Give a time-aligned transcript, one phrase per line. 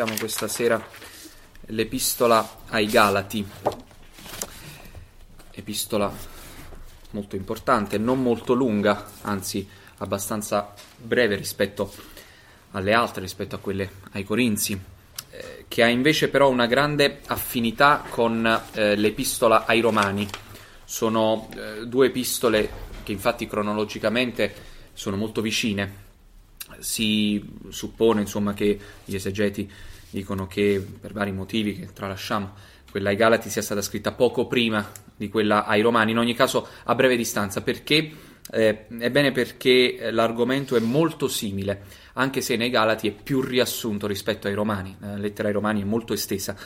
[0.00, 0.82] Commentiamo questa sera
[1.66, 3.46] l'epistola ai Galati.
[5.50, 6.10] Epistola
[7.10, 9.68] molto importante, non molto lunga, anzi
[9.98, 11.92] abbastanza breve rispetto
[12.70, 14.80] alle altre, rispetto a quelle ai Corinzi,
[15.32, 20.26] eh, che ha invece però una grande affinità con eh, l'epistola ai Romani.
[20.82, 22.70] Sono eh, due epistole
[23.02, 24.54] che infatti cronologicamente
[24.94, 26.08] sono molto vicine,
[26.80, 29.70] si suppone insomma che gli esegeti
[30.10, 32.52] dicono che per vari motivi che tralasciamo
[32.90, 36.66] quella ai Galati sia stata scritta poco prima di quella ai Romani, in ogni caso
[36.84, 38.10] a breve distanza, perché
[38.50, 41.82] eh, ebbene perché eh, l'argomento è molto simile,
[42.14, 45.84] anche se nei Galati è più riassunto rispetto ai Romani, la lettera ai Romani è
[45.84, 46.56] molto estesa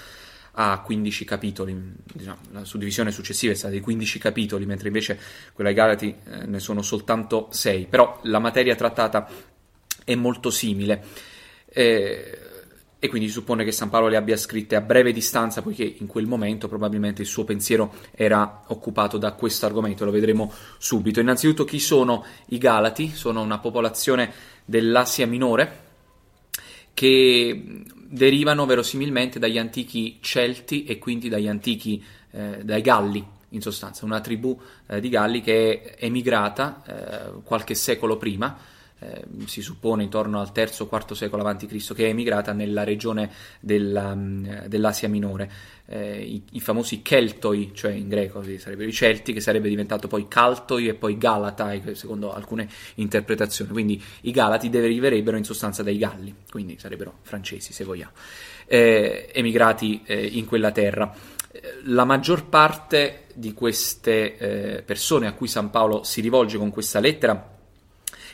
[0.57, 1.77] a 15 capitoli,
[2.13, 5.19] diciamo, la suddivisione successiva è stata di 15 capitoli, mentre invece
[5.53, 9.29] quella ai Galati eh, ne sono soltanto 6, però la materia trattata
[10.05, 11.05] è molto simile.
[11.67, 12.39] Eh,
[13.05, 16.07] e quindi si suppone che San Paolo le abbia scritte a breve distanza, poiché in
[16.07, 21.21] quel momento probabilmente il suo pensiero era occupato da questo argomento, lo vedremo subito.
[21.21, 23.11] Innanzitutto chi sono i Galati?
[23.11, 24.33] Sono una popolazione
[24.65, 25.83] dell'Asia Minore
[26.95, 34.07] che derivano verosimilmente dagli antichi Celti e quindi dagli antichi, eh, dai Galli, in sostanza,
[34.07, 38.57] una tribù eh, di Galli che è emigrata eh, qualche secolo prima,
[39.05, 43.31] eh, si suppone intorno al III-IV secolo a.C., che è emigrata nella regione
[43.61, 44.17] della,
[44.67, 45.51] dell'Asia Minore.
[45.87, 50.27] Eh, i, i, famosi Keltoi, cioè in greco sarebbero i Celti, che sarebbe diventato poi
[50.27, 53.71] Caltoi e poi Galatai, secondo alcune interpretazioni.
[53.71, 58.13] Quindi i Galati deriverebbero in sostanza dai Galli, quindi sarebbero francesi, se vogliamo,
[58.67, 61.15] eh, emigrati eh, in quella terra
[61.85, 66.99] la maggior parte di queste eh, persone a cui San Paolo si rivolge con questa
[66.99, 67.54] lettera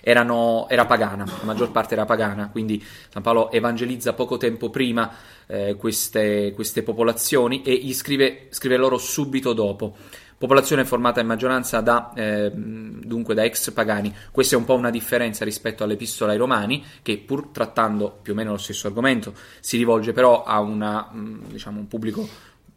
[0.00, 5.10] erano, era pagana, la maggior parte era pagana, quindi San Paolo evangelizza poco tempo prima
[5.46, 9.96] eh, queste, queste, popolazioni e gli scrive, scrive loro subito dopo.
[10.40, 14.14] Popolazione formata in maggioranza da, eh, dunque, da ex pagani.
[14.30, 18.36] Questa è un po' una differenza rispetto all'epistola ai Romani, che pur trattando più o
[18.36, 22.26] meno lo stesso argomento, si rivolge però a una, diciamo, un pubblico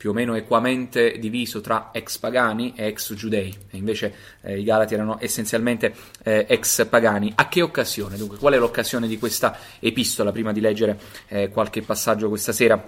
[0.03, 4.63] più o meno equamente diviso tra ex pagani e ex giudei, e invece eh, i
[4.65, 7.31] Galati erano essenzialmente eh, ex pagani.
[7.33, 8.17] A che occasione?
[8.17, 10.99] Dunque, qual è l'occasione di questa epistola, prima di leggere
[11.29, 12.85] eh, qualche passaggio questa sera?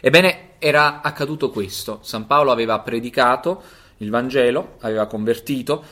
[0.00, 2.00] Ebbene, era accaduto questo.
[2.02, 3.62] San Paolo aveva predicato
[3.98, 5.84] il Vangelo, aveva convertito,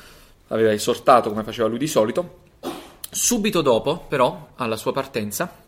[0.49, 2.41] aveva esortato come faceva lui di solito.
[3.09, 5.63] Subito dopo, però, alla sua partenza,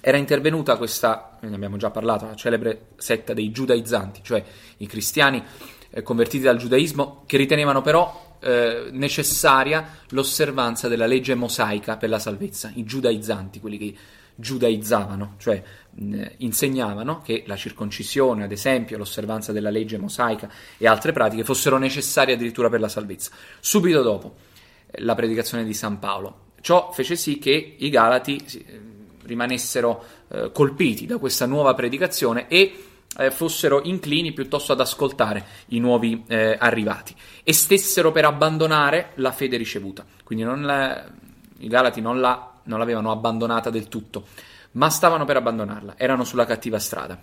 [0.00, 4.42] era intervenuta questa, ne abbiamo già parlato, la celebre setta dei giudaizzanti, cioè
[4.78, 5.42] i cristiani
[5.90, 12.18] eh, convertiti dal giudaismo che ritenevano però eh, necessaria l'osservanza della legge mosaica per la
[12.18, 13.94] salvezza, i giudaizzanti, quelli che
[14.34, 21.12] giudaizzavano, cioè mh, insegnavano che la circoncisione, ad esempio, l'osservanza della legge mosaica e altre
[21.12, 23.30] pratiche fossero necessarie addirittura per la salvezza.
[23.60, 24.36] Subito dopo
[24.90, 26.48] eh, la predicazione di San Paolo.
[26.62, 28.98] Ciò fece sì che i Galati
[29.30, 32.84] rimanessero eh, colpiti da questa nuova predicazione e
[33.16, 39.32] eh, fossero inclini piuttosto ad ascoltare i nuovi eh, arrivati e stessero per abbandonare la
[39.32, 40.04] fede ricevuta.
[40.22, 41.04] Quindi la,
[41.58, 44.26] i Galati non, la, non l'avevano abbandonata del tutto,
[44.72, 47.18] ma stavano per abbandonarla, erano sulla cattiva strada.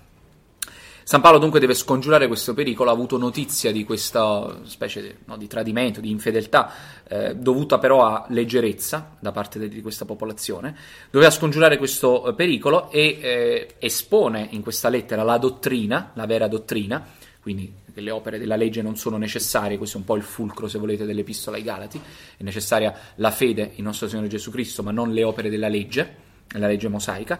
[1.07, 5.37] San Paolo dunque deve scongiurare questo pericolo, ha avuto notizia di questa specie di, no,
[5.37, 6.69] di tradimento, di infedeltà,
[7.07, 10.75] eh, dovuta però a leggerezza da parte de- di questa popolazione,
[11.09, 16.49] doveva scongiurare questo eh, pericolo e eh, espone in questa lettera la dottrina, la vera
[16.49, 17.07] dottrina,
[17.39, 20.67] quindi che le opere della legge non sono necessarie, questo è un po' il fulcro,
[20.67, 22.01] se volete, dell'Epistola ai Galati,
[22.35, 26.25] è necessaria la fede in nostro Signore Gesù Cristo, ma non le opere della legge,
[26.49, 27.39] la legge mosaica,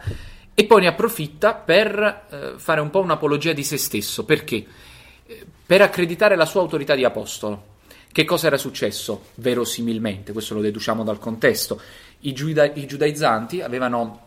[0.59, 4.25] e poi ne approfitta per eh, fare un po' un'apologia di se stesso.
[4.25, 4.65] Perché?
[5.63, 7.75] Per accreditare la sua autorità di apostolo.
[8.11, 9.25] Che cosa era successo?
[9.35, 11.79] Verosimilmente, questo lo deduciamo dal contesto.
[12.21, 14.21] I, giuda- i giudaizzanti avevano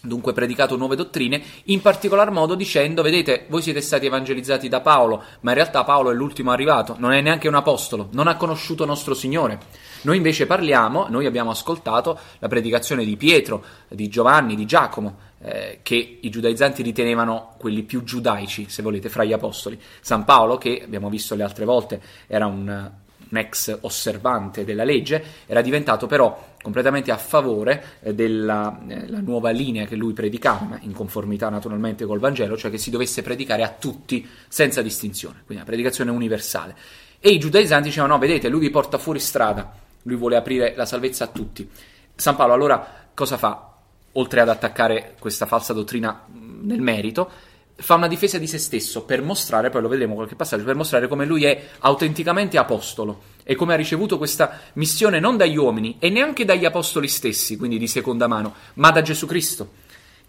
[0.00, 5.22] dunque predicato nuove dottrine, in particolar modo dicendo, vedete, voi siete stati evangelizzati da Paolo,
[5.40, 8.86] ma in realtà Paolo è l'ultimo arrivato, non è neanche un apostolo, non ha conosciuto
[8.86, 9.58] nostro Signore.
[10.02, 15.80] Noi invece parliamo, noi abbiamo ascoltato la predicazione di Pietro, di Giovanni, di Giacomo, eh,
[15.82, 19.78] che i giudaizzanti ritenevano quelli più giudaici, se volete, fra gli apostoli.
[20.00, 22.90] San Paolo, che abbiamo visto le altre volte, era un,
[23.28, 29.50] un ex osservante della legge, era diventato però completamente a favore eh, della eh, nuova
[29.50, 33.68] linea che lui predicava, in conformità naturalmente col Vangelo, cioè che si dovesse predicare a
[33.68, 36.74] tutti senza distinzione, quindi una predicazione universale.
[37.20, 40.86] E i giudaizzanti dicevano: no, vedete, lui vi porta fuori strada, lui vuole aprire la
[40.86, 41.68] salvezza a tutti.
[42.14, 43.73] San Paolo allora cosa fa?
[44.14, 47.30] Oltre ad attaccare questa falsa dottrina nel merito,
[47.76, 51.08] fa una difesa di se stesso per mostrare, poi lo vedremo qualche passaggio, per mostrare
[51.08, 56.08] come lui è autenticamente apostolo e come ha ricevuto questa missione non dagli uomini e
[56.10, 59.82] neanche dagli apostoli stessi, quindi di seconda mano, ma da Gesù Cristo.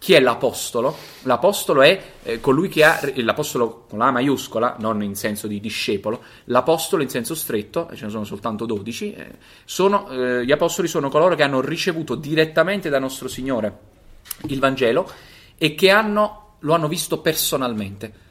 [0.06, 0.96] Chi è l'apostolo?
[1.22, 6.22] L'apostolo è eh, colui che ha, l'apostolo con la maiuscola, non in senso di discepolo,
[6.44, 9.26] l'apostolo in senso stretto, ce ne sono soltanto 12, eh,
[9.64, 13.78] sono, eh, gli apostoli sono coloro che hanno ricevuto direttamente da nostro Signore
[14.46, 15.10] il Vangelo
[15.58, 18.25] e che hanno, lo hanno visto personalmente.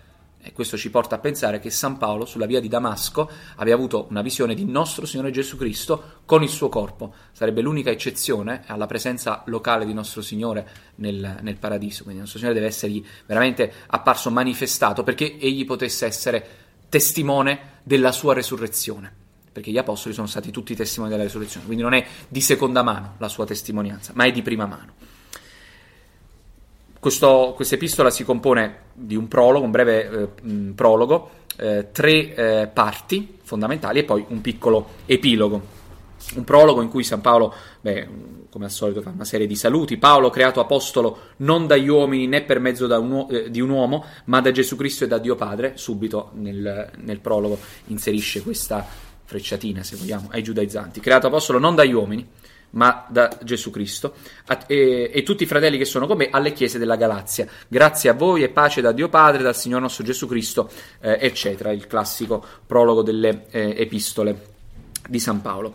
[0.48, 4.06] E questo ci porta a pensare che San Paolo, sulla via di Damasco, aveva avuto
[4.12, 7.16] una visione di nostro Signore Gesù Cristo con il suo corpo.
[7.32, 12.04] Sarebbe l'unica eccezione alla presenza locale di nostro Signore nel, nel paradiso.
[12.04, 16.48] Quindi nostro Signore deve essergli veramente apparso manifestato perché egli potesse essere
[16.90, 19.12] testimone della sua resurrezione.
[19.52, 21.66] Perché gli apostoli sono stati tutti testimoni della resurrezione.
[21.66, 24.94] Quindi non è di seconda mano la sua testimonianza, ma è di prima mano.
[27.06, 30.28] Questa epistola si compone di un prologo, un breve eh,
[30.74, 35.74] prologo, eh, tre eh, parti fondamentali e poi un piccolo epilogo.
[36.34, 38.08] Un prologo in cui San Paolo, beh,
[38.50, 39.98] come al solito, fa una serie di saluti.
[39.98, 44.42] Paolo, creato apostolo non dagli uomini né per mezzo un, eh, di un uomo, ma
[44.42, 45.74] da Gesù Cristo e da Dio Padre.
[45.76, 48.84] Subito nel, nel prologo inserisce questa
[49.26, 51.00] frecciatina, se vogliamo, ai giudaizzanti.
[51.00, 52.28] Creato apostolo non dagli uomini,
[52.76, 54.14] ma da Gesù Cristo,
[54.68, 57.48] e, e, tutti i fratelli che sono con me alle chiese della Galazia.
[57.68, 60.70] Grazie a voi e pace da Dio Padre, dal Signore nostro Gesù Cristo,
[61.02, 64.54] eh, eccetera, il classico prologo delle eh, epistole
[65.08, 65.74] di San Paolo.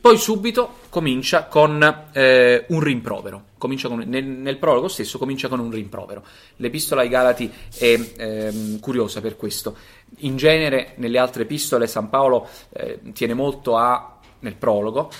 [0.00, 3.44] Poi subito comincia con eh, un rimprovero.
[3.58, 3.74] Con,
[4.06, 6.22] nel, nel, prologo stesso comincia con un rimprovero.
[6.56, 9.76] L'epistola ai Galati è ehm, curiosa per questo.
[10.18, 15.10] In genere, nelle altre epistole, San Paolo eh, tiene molto a, nel prologo,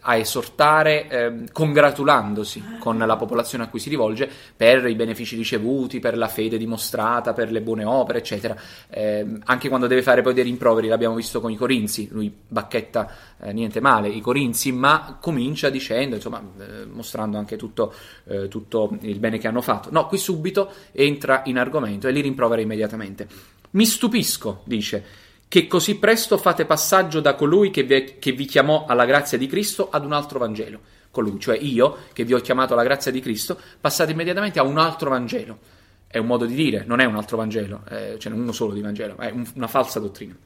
[0.00, 6.00] a esortare eh, congratulandosi con la popolazione a cui si rivolge per i benefici ricevuti,
[6.00, 8.56] per la fede dimostrata, per le buone opere, eccetera.
[8.88, 13.12] Eh, anche quando deve fare poi dei rimproveri, l'abbiamo visto con i Corinzi, lui bacchetta
[13.40, 17.92] eh, niente male i Corinzi, ma comincia dicendo, insomma, eh, mostrando anche tutto,
[18.24, 19.90] eh, tutto il bene che hanno fatto.
[19.92, 23.28] No, qui subito entra in argomento e li rimprovera immediatamente.
[23.72, 25.19] Mi stupisco, dice
[25.50, 29.48] che così presto fate passaggio da colui che vi, che vi, chiamò alla grazia di
[29.48, 30.78] Cristo ad un altro Vangelo.
[31.10, 34.78] Colui, cioè io, che vi ho chiamato alla grazia di Cristo, passate immediatamente a un
[34.78, 35.58] altro Vangelo.
[36.06, 38.74] È un modo di dire, non è un altro Vangelo, eh, ce n'è uno solo
[38.74, 40.36] di Vangelo, è un, una falsa dottrina.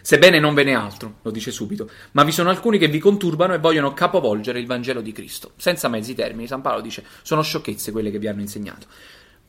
[0.00, 3.54] Sebbene non ve ne altro, lo dice subito, ma vi sono alcuni che vi conturbano
[3.54, 5.52] e vogliono capovolgere il Vangelo di Cristo.
[5.54, 8.88] Senza mezzi termini, San Paolo dice, sono sciocchezze quelle che vi hanno insegnato.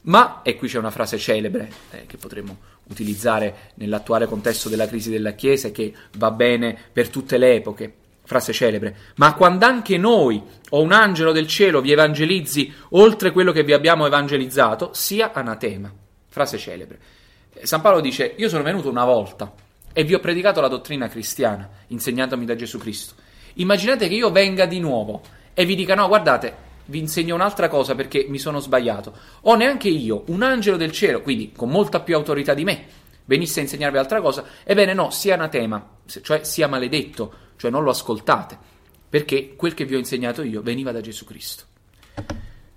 [0.02, 5.10] Ma, e qui c'è una frase celebre eh, che potremmo utilizzare nell'attuale contesto della crisi
[5.10, 7.94] della Chiesa e che va bene per tutte le epoche,
[8.24, 13.52] frase celebre, ma quando anche noi o un angelo del cielo vi evangelizzi oltre quello
[13.52, 15.92] che vi abbiamo evangelizzato, sia anatema.
[16.28, 17.00] Frase celebre.
[17.54, 19.54] Eh, San Paolo dice, io sono venuto una volta
[19.94, 23.16] e vi ho predicato la dottrina cristiana, insegnatomi da Gesù Cristo.
[23.56, 25.22] Immaginate che io venga di nuovo
[25.54, 29.14] e vi dica, no, guardate, vi insegno un'altra cosa perché mi sono sbagliato.
[29.42, 32.86] O neanche io, un angelo del cielo, quindi con molta più autorità di me,
[33.26, 35.86] venisse a insegnarvi altra cosa, ebbene no, sia anatema,
[36.22, 38.58] cioè sia maledetto, cioè non lo ascoltate,
[39.10, 41.64] perché quel che vi ho insegnato io veniva da Gesù Cristo.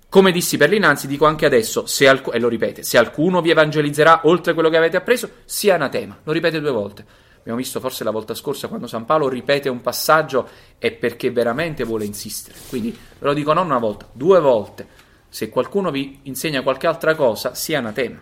[0.09, 4.21] Come dissi per l'inanzi, dico anche adesso, alc- e lo ripete, se alcuno vi evangelizzerà
[4.25, 6.19] oltre quello che avete appreso, sia anatema.
[6.23, 7.05] Lo ripete due volte.
[7.41, 11.83] Abbiamo visto forse la volta scorsa quando San Paolo ripete un passaggio è perché veramente
[11.83, 12.57] vuole insistere.
[12.69, 14.87] Quindi ve lo dico non una volta, due volte.
[15.27, 18.21] Se qualcuno vi insegna qualche altra cosa, sia anatema.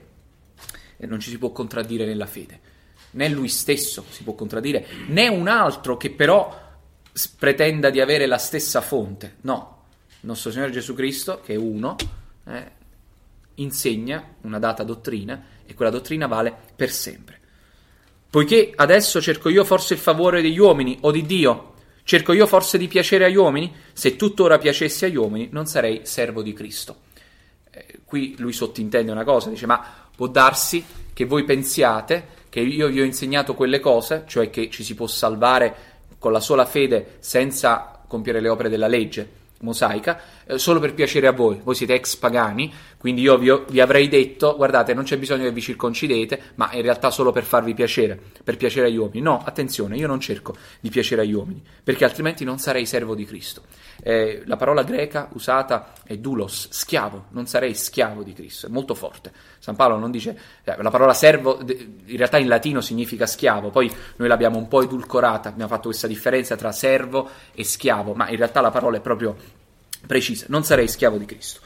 [0.96, 2.62] E non ci si può contraddire nella fede.
[3.12, 6.68] Né lui stesso si può contraddire, né un altro che però
[7.38, 9.38] pretenda di avere la stessa fonte.
[9.42, 9.86] No,
[10.22, 11.98] il nostro Signore Gesù Cristo, che è uno,
[12.46, 12.72] eh,
[13.56, 17.38] insegna una data dottrina e quella dottrina vale per sempre.
[18.30, 21.74] Poiché adesso cerco io forse il favore degli uomini o di Dio?
[22.04, 23.74] Cerco io forse di piacere agli uomini?
[23.92, 26.98] Se tuttora piacessi agli uomini, non sarei servo di Cristo.
[27.72, 29.84] Eh, qui lui sottintende una cosa, dice: Ma
[30.16, 34.84] può darsi che voi pensiate che io vi ho insegnato quelle cose, cioè che ci
[34.84, 35.76] si può salvare
[36.20, 41.28] con la sola fede senza compiere le opere della legge mosaica, eh, solo per piacere
[41.28, 41.60] a voi.
[41.63, 45.51] Voi siete ex pagani, Quindi io vi, vi, avrei detto, guardate, non c'è bisogno che
[45.51, 49.22] vi circoncidete, ma in realtà solo per farvi piacere, per piacere agli uomini.
[49.22, 53.25] No, attenzione, io non cerco di piacere agli uomini, perché altrimenti non sarei servo di
[53.25, 53.63] Cristo.
[54.01, 58.96] Eh, la parola greca usata è doulos, schiavo, non sarei schiavo di Cristo, è molto
[58.96, 59.32] forte.
[59.60, 63.94] San Paolo non dice, eh, la parola servo in realtà in latino significa schiavo, poi
[64.18, 68.38] noi l'abbiamo un po' edulcorata, abbiamo fatto questa differenza tra servo e schiavo, ma in
[68.38, 69.36] realtà la parola è proprio
[70.06, 71.60] precisa, non sarei schiavo di Cristo.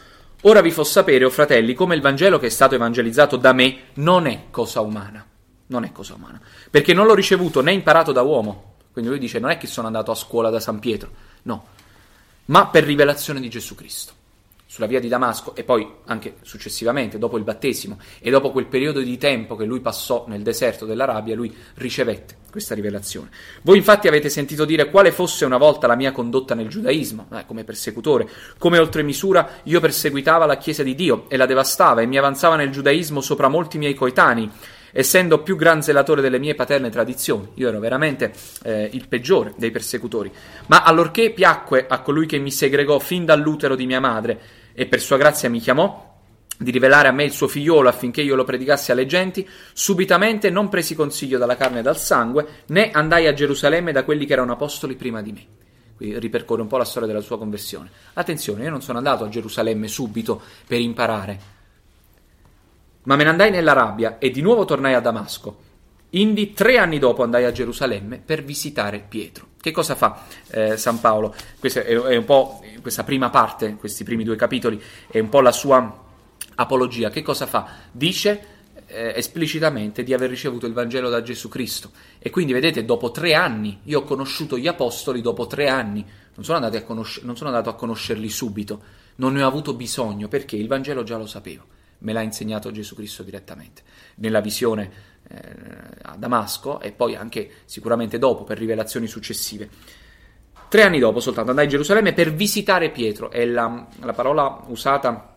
[0.45, 3.53] Ora vi fo sapere, o oh fratelli, come il Vangelo che è stato evangelizzato da
[3.53, 5.25] me non è cosa umana.
[5.67, 6.41] Non è cosa umana.
[6.69, 8.73] Perché non l'ho ricevuto né imparato da uomo.
[8.91, 11.09] Quindi lui dice, non è che sono andato a scuola da San Pietro.
[11.43, 11.67] No.
[12.45, 14.11] Ma per rivelazione di Gesù Cristo.
[14.65, 19.01] Sulla via di Damasco e poi anche successivamente, dopo il battesimo e dopo quel periodo
[19.01, 23.29] di tempo che lui passò nel deserto dell'Arabia, lui ricevette questa rivelazione.
[23.61, 27.45] Voi infatti avete sentito dire quale fosse una volta la mia condotta nel giudaismo, eh,
[27.45, 32.07] come persecutore, come oltre misura io perseguitava la Chiesa di Dio e la devastava e
[32.07, 34.49] mi avanzava nel giudaismo sopra molti miei coetanei
[34.93, 37.49] essendo più gran zelatore delle mie paterne tradizioni.
[37.55, 38.31] Io ero veramente
[38.63, 40.31] eh, il peggiore dei persecutori.
[40.67, 44.39] Ma allorché piacque a colui che mi segregò fin dall'utero di mia madre
[44.73, 46.11] e per sua grazia mi chiamò,
[46.55, 50.69] di rivelare a me il suo figliolo affinché io lo predicassi alle genti, subitamente non
[50.69, 54.53] presi consiglio dalla carne e dal sangue, né andai a Gerusalemme da quelli che erano
[54.53, 55.45] apostoli prima di me.
[55.95, 57.89] Qui ripercorre un po' la storia della sua conversione.
[58.13, 61.39] Attenzione, io non sono andato a Gerusalemme subito per imparare,
[63.03, 65.71] ma me ne andai nella rabbia e di nuovo tornai a Damasco.
[66.11, 69.47] Indi tre anni dopo andai a Gerusalemme per visitare Pietro.
[69.59, 71.33] Che cosa fa eh, San Paolo?
[71.59, 75.41] Questa è, è un po' questa prima parte, questi primi due capitoli, è un po'
[75.41, 76.01] la sua
[76.55, 77.09] apologia.
[77.09, 77.67] Che cosa fa?
[77.91, 78.53] Dice
[78.93, 81.91] eh, esplicitamente di aver ricevuto il Vangelo da Gesù Cristo.
[82.19, 86.05] E quindi vedete, dopo tre anni, io ho conosciuto gli apostoli dopo tre anni,
[86.35, 88.81] non sono, a conoscer- non sono andato a conoscerli subito,
[89.15, 91.65] non ne ho avuto bisogno perché il Vangelo già lo sapevo,
[92.03, 93.81] me l'ha insegnato Gesù Cristo direttamente,
[94.15, 94.91] nella visione
[95.27, 95.41] eh,
[96.03, 99.69] a Damasco e poi anche sicuramente dopo per rivelazioni successive.
[100.67, 105.29] Tre anni dopo soltanto andai a Gerusalemme per visitare Pietro e la, la parola usata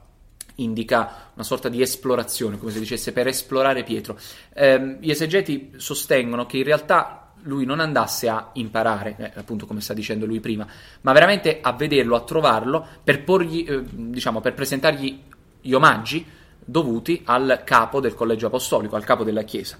[0.57, 4.19] indica una sorta di esplorazione, come se dicesse per esplorare Pietro.
[4.55, 9.81] Eh, gli esegeti sostengono che in realtà lui non andasse a imparare, eh, appunto come
[9.81, 10.67] sta dicendo lui prima,
[11.03, 15.23] ma veramente a vederlo, a trovarlo, per, porgli, eh, diciamo, per presentargli
[15.61, 16.25] gli omaggi
[16.67, 19.79] dovuti al capo del collegio apostolico, al capo della Chiesa.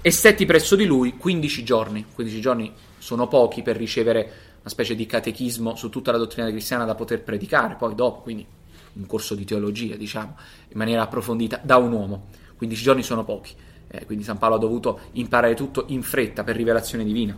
[0.00, 2.06] E stetti presso di lui 15 giorni.
[2.14, 4.20] 15 giorni sono pochi per ricevere
[4.60, 8.46] una specie di catechismo su tutta la dottrina cristiana da poter predicare, poi dopo, quindi
[8.92, 10.36] un corso di teologia, diciamo,
[10.68, 12.26] in maniera approfondita da un uomo.
[12.56, 13.52] 15 giorni sono pochi,
[13.88, 17.36] eh, quindi San Paolo ha dovuto imparare tutto in fretta per rivelazione divina.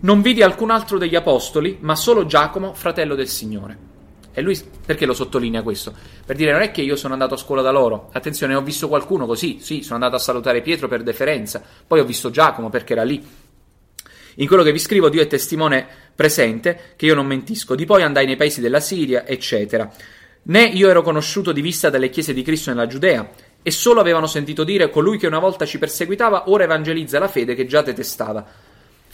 [0.00, 3.92] Non vidi alcun altro degli apostoli, ma solo Giacomo, fratello del Signore.
[4.36, 5.94] E lui perché lo sottolinea questo?
[6.26, 8.88] Per dire non è che io sono andato a scuola da loro, attenzione, ho visto
[8.88, 12.92] qualcuno così, sì, sono andato a salutare Pietro per deferenza, poi ho visto Giacomo perché
[12.94, 13.24] era lì.
[14.36, 17.76] In quello che vi scrivo Dio è testimone presente che io non mentisco.
[17.76, 19.88] Di poi andai nei paesi della Siria, eccetera.
[20.46, 23.30] Né io ero conosciuto di vista dalle chiese di Cristo nella Giudea,
[23.62, 27.54] e solo avevano sentito dire colui che una volta ci perseguitava ora evangelizza la fede
[27.54, 28.44] che già detestava.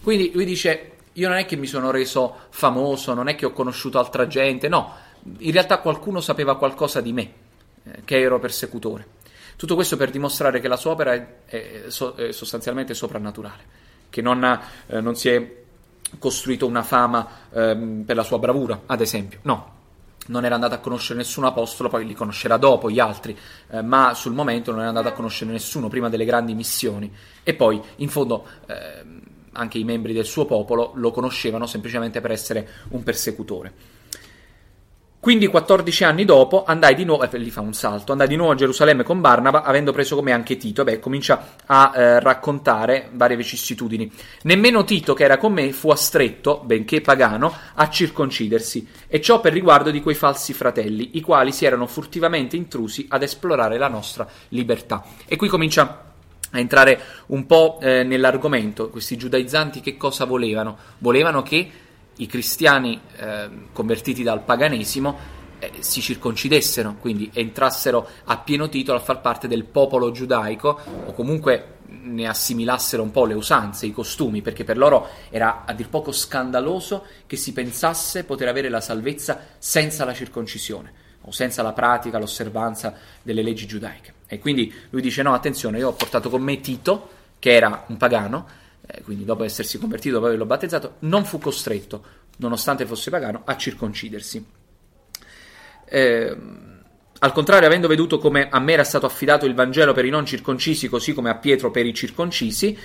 [0.02, 3.52] Quindi lui dice: Io non è che mi sono reso famoso, non è che ho
[3.52, 5.08] conosciuto altra gente, no
[5.38, 7.32] in realtà qualcuno sapeva qualcosa di me,
[7.84, 9.18] eh, che ero persecutore.
[9.56, 11.12] Tutto questo per dimostrare che la sua opera
[11.44, 13.62] è, sostanzialmente soprannaturale,
[14.08, 15.62] che non, ha, eh, non, si è
[16.18, 19.40] costruito una fama eh, per la sua bravura, ad esempio.
[19.42, 19.78] No,
[20.28, 23.36] non era andato a conoscere nessun apostolo, poi li conoscerà dopo gli altri,
[23.70, 27.12] eh, ma sul momento non era andato a conoscere nessuno prima delle grandi missioni.
[27.42, 29.04] E poi, in fondo, eh,
[29.52, 33.98] anche i membri del suo popolo lo conoscevano semplicemente per essere un persecutore.
[35.20, 38.54] Quindi 14 anni dopo andai di nuovo, eh, fa un salto, andai di nuovo a
[38.54, 43.36] Gerusalemme con Barnaba, avendo preso con me anche Tito, beh, comincia a eh, raccontare varie
[43.36, 44.10] vicissitudini.
[44.44, 49.52] Nemmeno Tito, che era con me, fu astretto, benché pagano, a circoncidersi, e ciò per
[49.52, 54.26] riguardo di quei falsi fratelli, i quali si erano furtivamente intrusi ad esplorare la nostra
[54.48, 55.04] libertà.
[55.26, 56.12] E qui comincia
[56.50, 60.78] a entrare un po' eh, nell'argomento, questi giudaizzanti che cosa volevano?
[60.96, 61.70] Volevano che
[62.22, 69.02] i cristiani eh, convertiti dal paganesimo eh, si circoncidessero, quindi entrassero a pieno titolo a
[69.02, 74.42] far parte del popolo giudaico o comunque ne assimilassero un po' le usanze, i costumi,
[74.42, 79.38] perché per loro era a dir poco scandaloso che si pensasse poter avere la salvezza
[79.58, 84.14] senza la circoncisione o senza la pratica, l'osservanza delle leggi giudaiche.
[84.26, 87.96] E quindi lui dice no, attenzione, io ho portato con me Tito, che era un
[87.96, 88.46] pagano,
[88.90, 92.04] eh, quindi dopo essersi convertito, dopo averlo battezzato, non fu costretto,
[92.38, 94.44] nonostante fosse pagano, a circoncidersi.
[95.84, 96.36] Eh,
[97.22, 100.24] al contrario, avendo veduto come a me era stato affidato il Vangelo per i non
[100.24, 102.76] circoncisi, così come a Pietro per i circoncisi,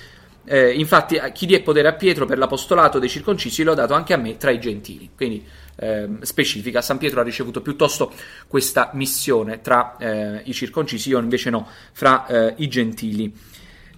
[0.47, 4.17] eh, infatti chi diè potere a Pietro per l'apostolato dei circoncisi l'ho dato anche a
[4.17, 5.11] me tra i gentili.
[5.15, 5.43] Quindi
[5.77, 8.11] eh, specifica, San Pietro ha ricevuto piuttosto
[8.47, 13.33] questa missione tra eh, i circoncisi, io invece no, fra eh, i gentili.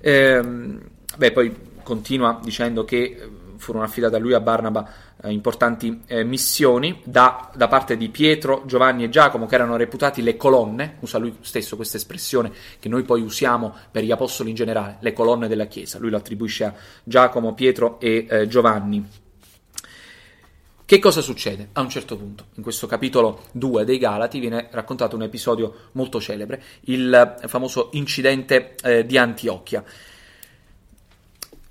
[0.02, 0.82] Ehm,
[1.18, 4.90] beh, poi continua dicendo che furono affidate a lui a Barnaba
[5.24, 10.22] eh, importanti eh, missioni da, da, parte di Pietro, Giovanni e Giacomo, che erano reputati
[10.22, 14.56] le colonne, usa lui stesso questa espressione che noi poi usiamo per gli apostoli in
[14.56, 15.98] generale, le colonne della Chiesa.
[15.98, 16.74] Lui lo attribuisce a
[17.06, 19.08] Giacomo, Pietro e eh, Giovanni.
[20.86, 21.70] Che cosa succede?
[21.72, 26.20] A un certo punto, in questo capitolo 2 dei Galati, viene raccontato un episodio molto
[26.20, 29.84] celebre, il famoso incidente eh, di Antiochia.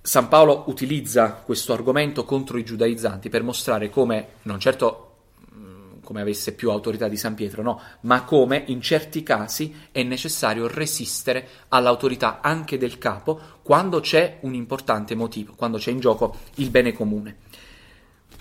[0.06, 5.14] San Paolo utilizza questo argomento contro i giudaizzanti per mostrare come, non certo
[5.52, 10.04] mm, come avesse più autorità di San Pietro, no, ma come in certi casi è
[10.04, 16.36] necessario resistere all'autorità anche del capo quando c'è un importante motivo, quando c'è in gioco
[16.54, 17.38] il bene comune.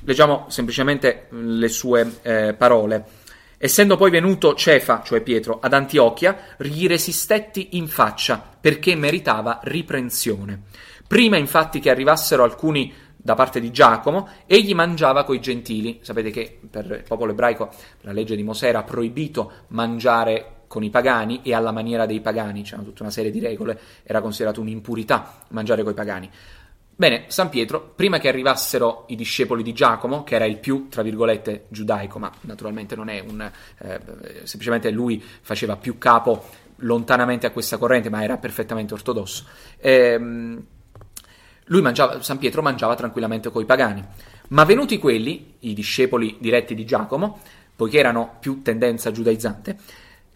[0.01, 3.05] Leggiamo semplicemente mm, le sue eh, parole.
[3.57, 10.63] Essendo poi venuto Cefa, cioè Pietro, ad Antiochia, gli resistetti in faccia perché meritava riprensione.
[11.07, 12.93] Prima infatti che arrivassero alcuni
[13.25, 15.99] da parte di Giacomo, egli mangiava coi gentili.
[16.01, 17.69] Sapete che per il popolo ebraico
[18.01, 22.61] la legge di Mosè era proibito mangiare con i pagani e alla maniera dei pagani,
[22.61, 26.29] c'era tutta una serie di regole, era considerato un'impurità mangiare coi pagani.
[26.97, 31.01] Bene, San Pietro, prima che arrivassero i discepoli di Giacomo, che era il più, tra
[31.01, 33.51] virgolette, giudaico, ma naturalmente non è un...
[33.79, 33.99] Eh,
[34.43, 36.45] semplicemente lui faceva più capo
[36.77, 39.45] lontanamente a questa corrente, ma era perfettamente ortodosso.
[39.79, 40.65] Ehm,
[41.65, 44.03] lui mangiava, San Pietro mangiava tranquillamente coi pagani.
[44.49, 47.39] Ma venuti quelli, i discepoli diretti di Giacomo,
[47.75, 49.77] poiché erano più tendenza giudaizzante,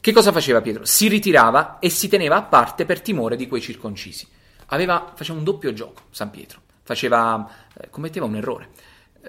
[0.01, 0.85] che cosa faceva Pietro?
[0.85, 4.25] Si ritirava e si teneva a parte per timore di quei circoncisi.
[4.67, 8.69] Aveva, faceva un doppio gioco San Pietro, faceva, eh, commetteva un errore.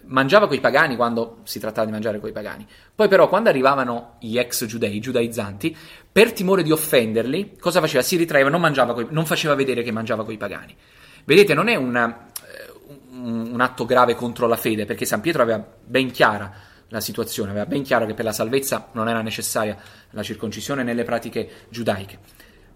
[0.04, 2.64] Mangiava coi pagani quando si trattava di mangiare coi pagani.
[2.94, 5.76] Poi però quando arrivavano gli ex giudei, i giudaizzanti,
[6.12, 8.02] per timore di offenderli, cosa faceva?
[8.02, 10.76] Si ritraeva, non, coi, non faceva vedere che mangiava coi pagani.
[11.24, 12.72] Vedete, non è una, eh,
[13.12, 16.52] un, atto grave contro la fede, perché San Pietro aveva ben chiara
[16.88, 19.76] la situazione, aveva ben chiaro che per la salvezza non era necessaria
[20.10, 22.18] la circoncisione nelle pratiche giudaiche.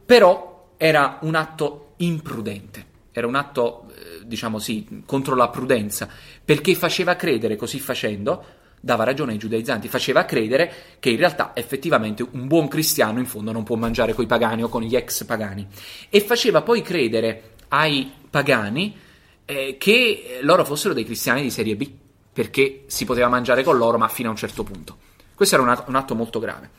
[0.05, 6.09] Però era un atto imprudente, era un atto, eh, diciamo sì, contro la prudenza,
[6.45, 8.45] perché faceva credere, così facendo,
[8.85, 13.51] dava ragione ai giudaizzanti, faceva credere che in realtà effettivamente un buon cristiano in fondo
[13.51, 15.67] non può mangiare coi pagani o con gli ex pagani
[16.11, 18.97] e faceva poi credere ai pagani
[19.45, 21.91] eh, che loro fossero dei cristiani di serie B,
[22.33, 24.99] perché si poteva mangiare con loro, ma fino a un certo punto.
[25.35, 26.71] Questo era un atto, un atto molto grave.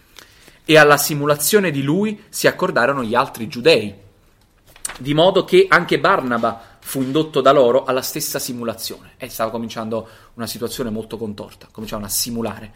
[0.64, 3.94] E alla simulazione di lui si accordarono gli altri giudei,
[4.98, 9.14] di modo che anche Barnaba fu indotto da loro alla stessa simulazione.
[9.18, 12.74] E stava cominciando una situazione molto contorta, cominciavano a simulare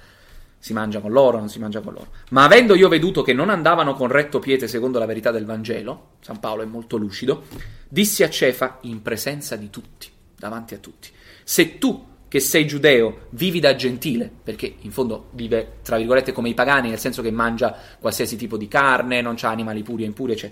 [0.60, 2.12] si mangia con loro, non si mangia con loro.
[2.32, 6.12] Ma avendo io veduto che non andavano con retto piede secondo la verità del Vangelo,
[6.20, 7.44] San Paolo è molto lucido,
[7.88, 11.10] dissi a Cefa in presenza di tutti, davanti a tutti,
[11.44, 16.50] se tu che sei giudeo vivi da gentile, perché in fondo vive tra virgolette come
[16.50, 20.08] i pagani, nel senso che mangia qualsiasi tipo di carne, non c'ha animali puri e
[20.08, 20.52] impuri, cioè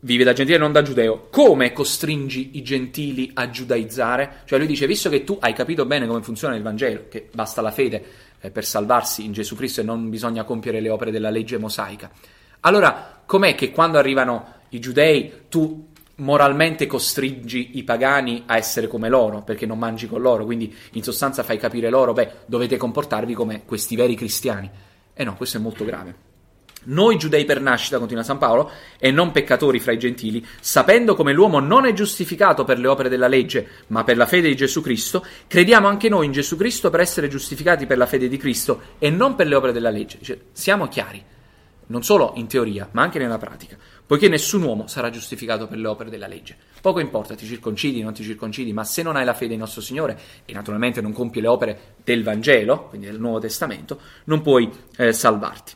[0.00, 4.42] vive da gentile e non da giudeo, come costringi i gentili a giudaizzare?
[4.44, 7.62] Cioè lui dice, visto che tu hai capito bene come funziona il Vangelo, che basta
[7.62, 8.04] la fede
[8.50, 12.10] per salvarsi in Gesù Cristo e non bisogna compiere le opere della legge mosaica.
[12.60, 19.08] Allora, com'è che quando arrivano i giudei tu moralmente costringi i pagani a essere come
[19.08, 23.34] loro, perché non mangi con loro, quindi in sostanza fai capire loro, beh, dovete comportarvi
[23.34, 24.70] come questi veri cristiani.
[25.14, 26.30] E eh no, questo è molto grave.
[26.84, 31.32] Noi giudei per nascita, continua San Paolo, e non peccatori fra i gentili, sapendo come
[31.32, 34.80] l'uomo non è giustificato per le opere della legge, ma per la fede di Gesù
[34.80, 38.80] Cristo, crediamo anche noi in Gesù Cristo per essere giustificati per la fede di Cristo
[38.98, 40.18] e non per le opere della legge.
[40.18, 41.22] Dice, siamo chiari,
[41.86, 45.86] non solo in teoria, ma anche nella pratica, poiché nessun uomo sarà giustificato per le
[45.86, 46.56] opere della legge.
[46.80, 49.80] Poco importa, ti circoncidi, non ti circoncidi, ma se non hai la fede in nostro
[49.80, 54.68] Signore e naturalmente non compi le opere del Vangelo, quindi del Nuovo Testamento, non puoi
[54.96, 55.74] eh, salvarti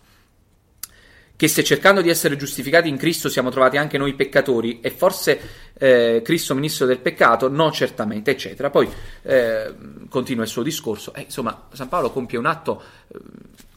[1.37, 5.41] che se cercando di essere giustificati in Cristo siamo trovati anche noi peccatori e forse
[5.75, 8.71] eh, Cristo ministro del peccato, no certamente, eccetera.
[8.71, 8.89] Poi
[9.23, 9.75] eh,
[10.09, 13.19] continua il suo discorso, eh, insomma San Paolo compie un atto eh,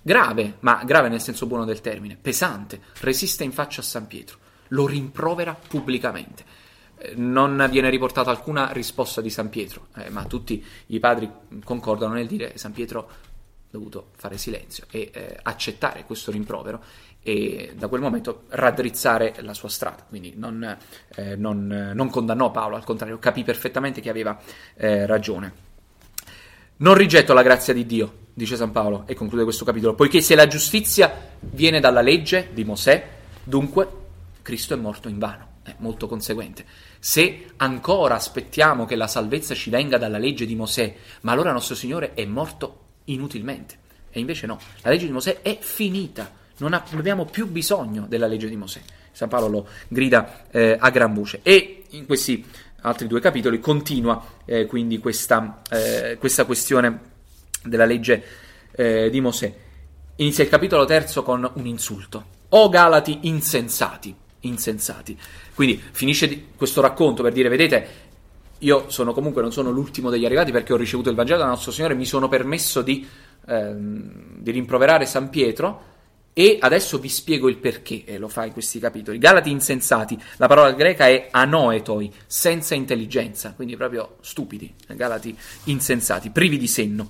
[0.01, 4.37] grave, ma grave nel senso buono del termine, pesante, resiste in faccia a San Pietro,
[4.69, 6.67] lo rimprovera pubblicamente.
[6.97, 11.29] Eh, non viene riportata alcuna risposta di San Pietro, eh, ma tutti i padri
[11.65, 13.27] concordano nel dire che San Pietro
[13.69, 16.81] dovuto fare silenzio e accettare questo rimprovero
[17.21, 20.05] e da quel momento raddrizzare la sua strada.
[20.07, 20.77] Quindi non,
[21.15, 24.39] eh, non, non condannò Paolo, al contrario, capì perfettamente che aveva
[24.75, 25.67] eh, ragione.
[26.77, 30.33] Non rigetto la grazia di Dio, dice San Paolo, e conclude questo capitolo, poiché se
[30.33, 33.07] la giustizia viene dalla legge di Mosè,
[33.43, 33.87] dunque
[34.41, 36.63] Cristo è morto in vano, è molto conseguente.
[36.99, 41.75] Se ancora aspettiamo che la salvezza ci venga dalla legge di Mosè, ma allora nostro
[41.75, 43.77] Signore è morto inutilmente.
[44.09, 48.47] E invece no, la legge di Mosè è finita, non, abbiamo più bisogno della legge
[48.47, 48.81] di Mosè.
[49.11, 51.39] San Paolo lo grida eh, a gran voce.
[51.43, 52.45] E in questi
[52.81, 56.99] altri due capitoli continua eh, quindi questa, eh, questa, questione
[57.63, 58.23] della legge
[58.71, 59.53] eh, di Mosè.
[60.17, 62.37] Inizia il capitolo terzo con un insulto.
[62.49, 65.17] O Galati insensati, insensati.
[65.53, 68.07] Quindi finisce questo racconto per dire, vedete,
[68.59, 71.71] io sono comunque non sono l'ultimo degli arrivati perché ho ricevuto il Vangelo dal nostro
[71.71, 73.07] Signore, mi sono permesso di,
[73.47, 75.88] ehm, di rimproverare San Pietro
[76.39, 79.17] e adesso vi spiego il perché, e lo fa in questi capitoli.
[79.17, 86.57] Galati insensati, la parola greca è anoetoi, senza intelligenza, quindi proprio stupidi, Galati insensati, privi
[86.57, 87.09] di senno.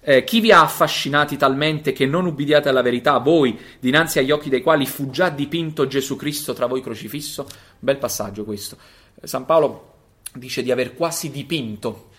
[0.00, 4.48] Eh, chi vi ha affascinati talmente che non ubbidiate alla verità, voi, dinanzi agli occhi
[4.48, 7.46] dei quali fu già dipinto Gesù Cristo tra voi crocifisso?
[7.78, 8.78] Bel passaggio questo.
[9.22, 9.96] San Paolo
[10.32, 12.11] dice di aver quasi dipinto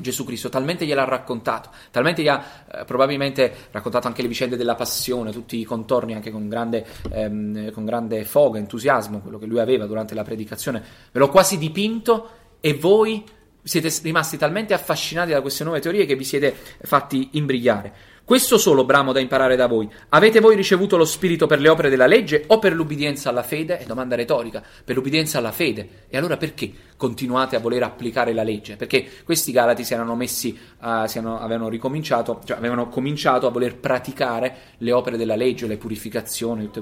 [0.00, 4.76] Gesù Cristo, talmente gliel'ha raccontato, talmente gli ha eh, probabilmente raccontato anche le vicende della
[4.76, 9.58] passione, tutti i contorni, anche con grande, ehm, con grande foga, entusiasmo, quello che lui
[9.58, 12.30] aveva durante la predicazione, ve l'ho quasi dipinto
[12.60, 13.24] e voi
[13.62, 17.92] siete rimasti talmente affascinati da queste nuove teorie che vi siete fatti imbrigliare.
[18.28, 19.88] Questo solo bramo da imparare da voi.
[20.10, 23.78] Avete voi ricevuto lo spirito per le opere della legge o per l'ubbidienza alla fede?
[23.78, 24.62] È domanda retorica.
[24.84, 26.04] Per l'ubbidienza alla fede.
[26.10, 28.76] E allora perché continuate a voler applicare la legge?
[28.76, 33.50] Perché questi Galati si erano messi, uh, si erano, avevano ricominciato, cioè avevano cominciato a
[33.50, 36.80] voler praticare le opere della legge, le purificazioni, tutti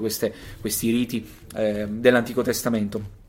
[0.59, 3.23] questi riti eh, dell'Antico Testamento.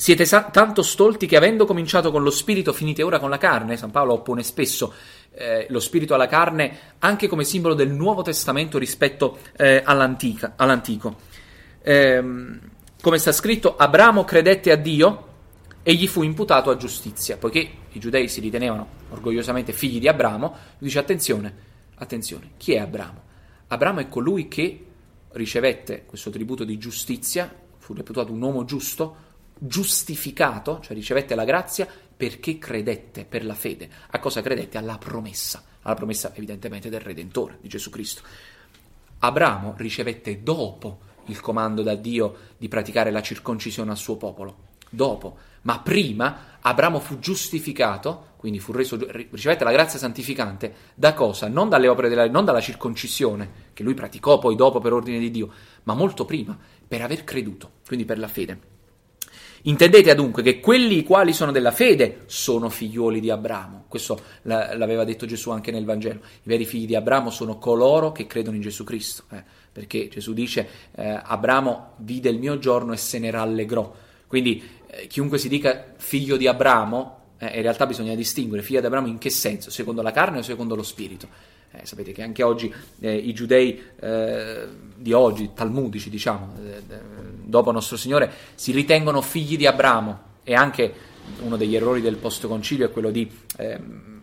[0.00, 3.76] Siete sa- tanto stolti che avendo cominciato con lo spirito finite ora con la carne,
[3.76, 4.94] San Paolo oppone spesso
[5.32, 11.16] eh, lo spirito alla carne anche come simbolo del Nuovo Testamento rispetto eh, all'antico.
[11.82, 12.24] Eh,
[13.00, 15.28] come sta scritto, Abramo credette a Dio
[15.82, 20.54] e gli fu imputato a giustizia, poiché i giudei si ritenevano orgogliosamente figli di Abramo,
[20.78, 21.54] dice attenzione,
[21.94, 23.22] attenzione, chi è Abramo?
[23.68, 24.84] Abramo è colui che
[25.32, 31.88] ricevette questo tributo di giustizia, fu reputato un uomo giusto, giustificato, cioè ricevette la grazia
[32.20, 33.88] perché credette per la fede.
[34.10, 34.76] A cosa credette?
[34.76, 38.20] Alla promessa, alla promessa evidentemente del Redentore, di Gesù Cristo.
[39.20, 44.56] Abramo ricevette dopo il comando da Dio di praticare la circoncisione al suo popolo,
[44.90, 48.98] dopo, ma prima Abramo fu giustificato, quindi fu reso,
[49.30, 51.48] ricevette la grazia santificante da cosa?
[51.48, 55.30] Non dalle opere della non dalla circoncisione, che lui praticò poi dopo per ordine di
[55.30, 55.50] Dio,
[55.84, 56.54] ma molto prima,
[56.86, 58.69] per aver creduto, quindi per la fede.
[59.62, 63.84] Intendete adunque che quelli i quali sono della fede sono figliuoli di Abramo.
[63.88, 66.20] Questo l'aveva detto Gesù anche nel Vangelo.
[66.20, 69.24] I veri figli di Abramo sono coloro che credono in Gesù Cristo.
[69.30, 69.42] Eh,
[69.72, 73.94] perché Gesù dice eh, Abramo vide il mio giorno e se ne rallegrò.
[74.26, 78.86] Quindi eh, chiunque si dica figlio di Abramo, eh, in realtà bisogna distinguere figlio di
[78.86, 79.70] Abramo in che senso?
[79.70, 81.28] Secondo la carne o secondo lo spirito?
[81.72, 86.82] Eh, sapete che anche oggi eh, i giudei eh, di oggi, talmudici diciamo, eh,
[87.44, 90.92] dopo nostro Signore, si ritengono figli di Abramo e anche
[91.42, 94.20] uno degli errori del post-concilio è quello di ehm,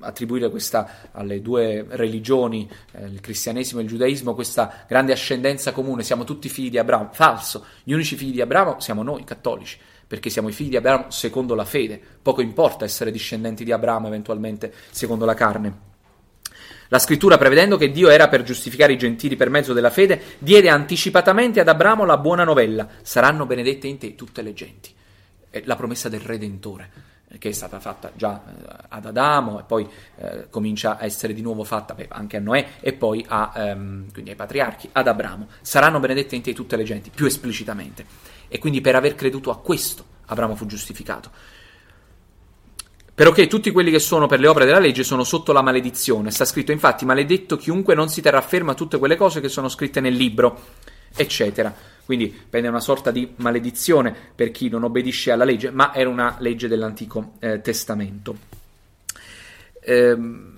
[0.00, 6.04] attribuire questa, alle due religioni, eh, il cristianesimo e il giudaismo, questa grande ascendenza comune,
[6.04, 7.08] siamo tutti figli di Abramo.
[7.12, 11.10] Falso, gli unici figli di Abramo siamo noi cattolici perché siamo i figli di Abramo
[11.10, 12.00] secondo la fede.
[12.22, 15.93] Poco importa essere discendenti di Abramo eventualmente secondo la carne.
[16.88, 20.68] La scrittura, prevedendo che Dio era per giustificare i gentili per mezzo della fede, diede
[20.68, 24.92] anticipatamente ad Abramo la buona novella: saranno benedette in te tutte le genti.
[25.48, 26.90] È la promessa del Redentore,
[27.28, 31.32] eh, che è stata fatta già eh, ad Adamo e poi eh, comincia a essere
[31.32, 35.48] di nuovo fatta anche a Noè e poi a, ehm, ai patriarchi, ad Abramo.
[35.62, 38.04] Saranno benedette in te tutte le genti, più esplicitamente.
[38.48, 41.30] E quindi per aver creduto a questo Abramo fu giustificato.
[43.14, 46.32] Però che tutti quelli che sono per le opere della legge sono sotto la maledizione.
[46.32, 49.68] Sta scritto infatti maledetto chiunque non si terrà fermo a tutte quelle cose che sono
[49.68, 50.60] scritte nel libro,
[51.14, 51.72] eccetera.
[52.04, 56.36] Quindi prende una sorta di maledizione per chi non obbedisce alla legge, ma era una
[56.40, 58.36] legge dell'Antico eh, Testamento.
[59.80, 60.52] Ehm,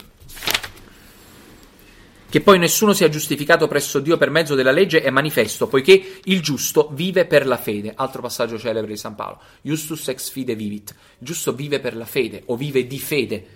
[2.37, 6.42] che poi nessuno sia giustificato presso Dio per mezzo della legge è manifesto, poiché il
[6.42, 7.94] giusto vive per la fede.
[7.96, 9.40] Altro passaggio celebre di San Paolo.
[9.62, 10.94] Justus ex fide vivit.
[11.20, 13.46] Il giusto vive per la fede o vive di fede.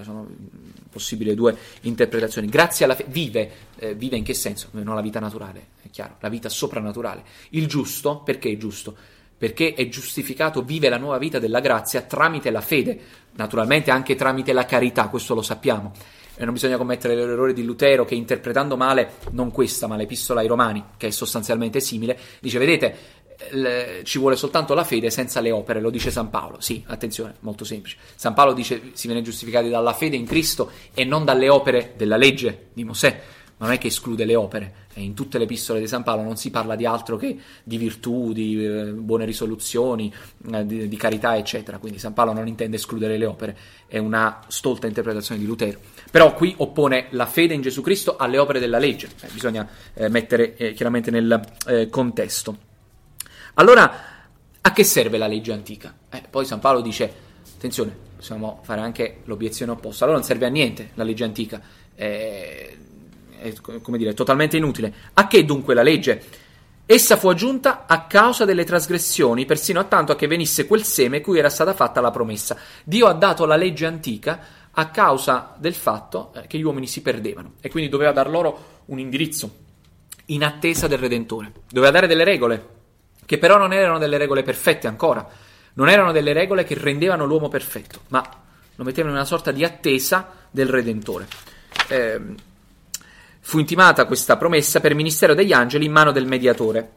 [0.00, 0.26] sono
[0.90, 2.48] possibili due interpretazioni.
[2.48, 4.68] Grazie alla fede, vive, eh, vive in che senso?
[4.70, 7.22] Non la vita naturale, è chiaro, la vita soprannaturale.
[7.50, 8.96] Il giusto, perché è giusto?
[9.36, 13.00] Perché è giustificato, vive la nuova vita della grazia tramite la fede,
[13.32, 15.92] naturalmente anche tramite la carità, questo lo sappiamo.
[16.40, 20.46] E non bisogna commettere l'errore di Lutero che interpretando male, non questa, ma l'epistola ai
[20.46, 22.96] Romani, che è sostanzialmente simile, dice, vedete,
[24.04, 26.58] ci vuole soltanto la fede senza le opere, lo dice San Paolo.
[26.62, 27.98] Sì, attenzione, molto semplice.
[28.14, 32.16] San Paolo dice si viene giustificati dalla fede in Cristo e non dalle opere della
[32.16, 33.20] legge di Mosè.
[33.58, 34.74] Ma non è che esclude le opere.
[34.94, 38.32] In tutte le epistole di San Paolo non si parla di altro che di virtù,
[38.32, 40.12] di eh, buone risoluzioni,
[40.52, 41.78] eh, di, di, carità, eccetera.
[41.78, 43.56] Quindi San Paolo non intende escludere le opere.
[43.86, 45.78] È una stolta interpretazione di Lutero.
[46.10, 49.08] Però qui oppone la fede in Gesù Cristo alle opere della legge.
[49.20, 52.68] Eh, bisogna eh, mettere eh, chiaramente nel eh, contesto.
[53.54, 53.92] Allora,
[54.60, 55.94] a che serve la legge antica?
[56.10, 57.12] Eh, poi San Paolo dice,
[57.56, 61.60] attenzione, possiamo fare anche l'obiezione opposta, allora non serve a niente la legge antica,
[61.94, 62.76] è,
[63.40, 64.92] è come dire, totalmente inutile.
[65.14, 66.22] A che dunque la legge?
[66.86, 71.38] Essa fu aggiunta a causa delle trasgressioni, persino a tanto che venisse quel seme cui
[71.38, 72.56] era stata fatta la promessa.
[72.84, 74.40] Dio ha dato la legge antica
[74.72, 78.80] a causa del fatto eh, che gli uomini si perdevano e quindi doveva dar loro
[78.86, 79.68] un indirizzo
[80.26, 81.52] in attesa del Redentore.
[81.68, 82.78] Doveva dare delle regole
[83.24, 85.24] che però non erano delle regole perfette ancora,
[85.74, 88.28] non erano delle regole che rendevano l'uomo perfetto, ma
[88.74, 91.28] lo mettevano in una sorta di attesa del Redentore.
[91.86, 92.20] Eh,
[93.40, 96.92] fu intimata questa promessa per ministero degli angeli in mano del mediatore.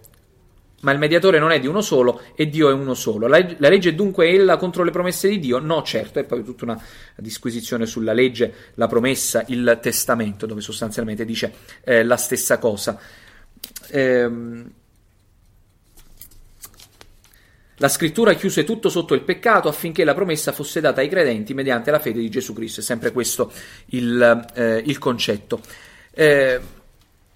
[0.81, 3.27] Ma il mediatore non è di uno solo e Dio è uno solo.
[3.27, 5.59] La, la legge è dunque ella contro le promesse di Dio?
[5.59, 6.81] No, certo, e poi tutta una
[7.15, 11.53] disquisizione sulla legge, la promessa, il testamento, dove sostanzialmente dice
[11.83, 12.99] eh, la stessa cosa.
[13.91, 14.71] Ehm
[17.77, 21.91] la scrittura chiuse tutto sotto il peccato affinché la promessa fosse data ai credenti mediante
[21.91, 22.79] la fede di Gesù Cristo.
[22.79, 23.51] È sempre questo
[23.87, 25.59] il, eh, il concetto.
[26.15, 26.61] Eh,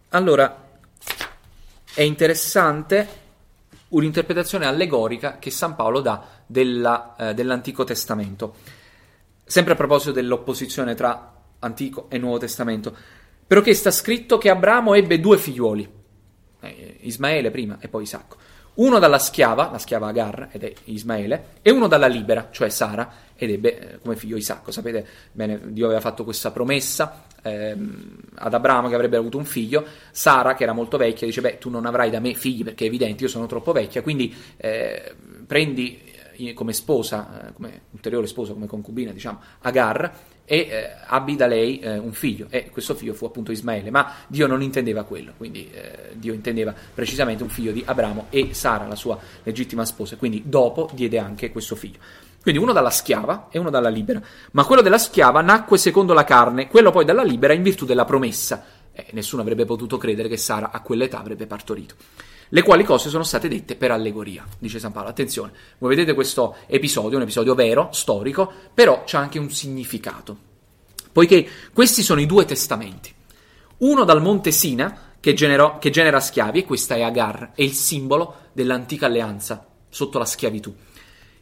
[0.09, 0.69] allora,
[1.95, 3.25] è interessante
[3.89, 8.55] un'interpretazione allegorica che San Paolo dà della, eh, dell'Antico Testamento.
[9.43, 12.95] Sempre a proposito dell'opposizione tra Antico e Nuovo Testamento.
[13.47, 15.89] Perché sta scritto che Abramo ebbe due figlioli,
[16.59, 18.37] eh, Ismaele prima e poi Isacco
[18.77, 23.11] uno dalla schiava, la schiava Agar, ed è Ismaele, e uno dalla libera, cioè Sara,
[23.35, 24.71] ed ebbe eh, come figlio Isacco.
[24.71, 29.85] Sapete bene, Dio aveva fatto questa promessa ehm, ad Abramo che avrebbe avuto un figlio,
[30.11, 32.87] Sara, che era molto vecchia, dice, beh, tu non avrai da me figli perché è
[32.87, 36.01] evidente, io sono troppo vecchia, quindi eh, prendi
[36.37, 40.13] eh, come sposa, eh, come ulteriore sposa, come concubina, diciamo, Agar,
[40.49, 42.47] e eh, abbi da lei eh, un figlio.
[42.49, 45.33] E questo figlio fu appunto Ismaele ma Dio non intendeva quello.
[45.35, 50.15] Quindi eh, Dio intendeva precisamente un figlio di Abramo e Sara la sua legittima sposa.
[50.15, 51.97] Quindi dopo diede anche questo figlio.
[52.41, 54.21] Quindi uno dalla schiava e uno dalla libera.
[54.51, 58.05] Ma quello della schiava nacque secondo la carne quello poi dalla libera in virtù della
[58.05, 58.63] promessa.
[58.93, 61.95] E nessuno avrebbe potuto credere che Sara a quell'età avrebbe partorito
[62.49, 65.09] le quali cose sono state dette per allegoria, dice San Paolo.
[65.09, 70.37] Attenzione, voi vedete questo episodio, un episodio vero, storico, però c'è anche un significato,
[71.11, 73.13] poiché questi sono i due testamenti.
[73.77, 77.73] Uno dal monte Sina, che, generò, che genera schiavi, e questa è Agar, è il
[77.73, 80.73] simbolo dell'antica alleanza sotto la schiavitù.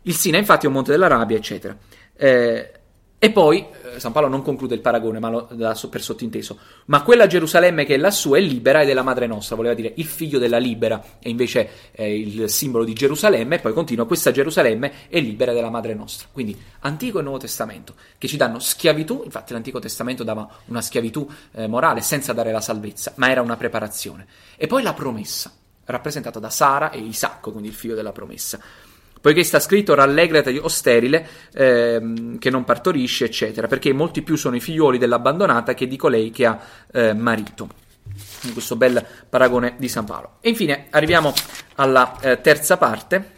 [0.03, 1.77] Il Sina, infatti, è un monte dell'Arabia, eccetera.
[2.15, 2.71] Eh,
[3.17, 3.65] e poi
[3.99, 6.57] San Paolo non conclude il paragone, ma lo dà per sottinteso.
[6.85, 9.93] Ma quella Gerusalemme che è lassù è libera ed è la madre nostra, voleva dire
[9.95, 14.31] il figlio della libera, e invece è il simbolo di Gerusalemme, e poi continua, questa
[14.31, 16.27] Gerusalemme è libera della madre nostra.
[16.31, 21.29] Quindi Antico e Nuovo Testamento, che ci danno schiavitù, infatti l'Antico Testamento dava una schiavitù
[21.53, 24.27] eh, morale senza dare la salvezza, ma era una preparazione.
[24.55, 25.51] E poi la promessa,
[25.85, 28.59] rappresentata da Sara e Isacco, quindi il figlio della promessa
[29.25, 34.55] poiché sta scritto rallegrati o sterile ehm, che non partorisce, eccetera, perché molti più sono
[34.55, 36.59] i figlioli dell'abbandonata che di colei che ha
[36.91, 37.67] eh, marito.
[38.43, 40.33] In questo bel paragone di San Paolo.
[40.41, 41.33] E infine arriviamo
[41.77, 43.31] alla eh, terza parte.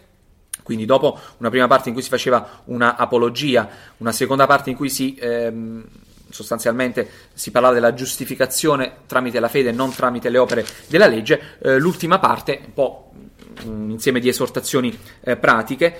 [0.62, 3.69] Quindi dopo una prima parte in cui si faceva una apologia,
[4.00, 5.86] una seconda parte in cui si ehm,
[6.30, 11.60] sostanzialmente si parlava della giustificazione tramite la fede e non tramite le opere della legge,
[11.60, 13.12] eh, l'ultima parte, un po'
[13.65, 16.00] un insieme di esortazioni eh, pratiche.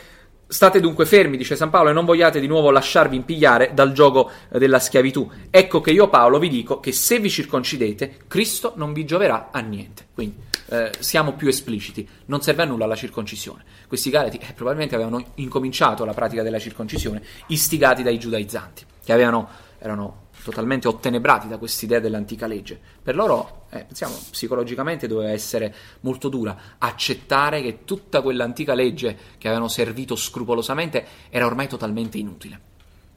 [0.50, 4.32] State dunque fermi, dice San Paolo, e non vogliate di nuovo lasciarvi impigliare dal gioco
[4.50, 5.30] eh, della schiavitù.
[5.50, 9.60] Ecco che io, Paolo, vi dico che se vi circoncidete, Cristo non vi gioverà a
[9.60, 10.08] niente.
[10.14, 10.36] Quindi
[10.70, 13.64] eh, siamo più espliciti, non serve a nulla la circoncisione.
[13.88, 19.50] Questi galati eh, probabilmente avevano incominciato la pratica della circoncisione, istigati dai giudaizzanti, che avevano,
[19.80, 22.80] erano totalmente ottenebrati da quest'idea dell'antica legge.
[23.04, 29.48] Per loro, eh, pensiamo, psicologicamente doveva essere molto dura accettare che tutta quell'antica legge che
[29.48, 32.62] avevano servito scrupolosamente era ormai totalmente inutile.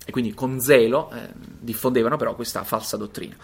[0.05, 1.29] e quindi con zelo eh,
[1.61, 3.37] diffondevano però questa falsa dottrina.